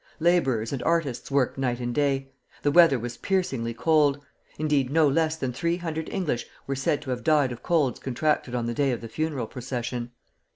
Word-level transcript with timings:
Laborers 0.19 0.73
and 0.73 0.81
artists 0.81 1.29
worked 1.29 1.59
night 1.59 1.79
and 1.79 1.93
day. 1.93 2.31
The 2.63 2.71
weather 2.71 2.97
was 2.97 3.17
piercingly 3.17 3.75
cold. 3.75 4.19
Indeed, 4.57 4.89
no 4.89 5.07
less 5.07 5.35
than 5.35 5.53
three 5.53 5.77
hundred 5.77 6.09
English 6.09 6.47
were 6.65 6.73
said 6.75 7.03
to 7.03 7.11
have 7.11 7.23
died 7.23 7.51
of 7.51 7.61
colds 7.61 7.99
contracted 7.99 8.55
on 8.55 8.65
the 8.65 8.73
day 8.73 8.91
of 8.93 9.01
the 9.01 9.07
funeral 9.07 9.45
procession. 9.45 10.09